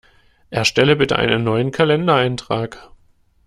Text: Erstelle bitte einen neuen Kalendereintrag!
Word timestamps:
Erstelle 0.49 0.95
bitte 0.95 1.17
einen 1.17 1.43
neuen 1.43 1.69
Kalendereintrag! 1.69 2.89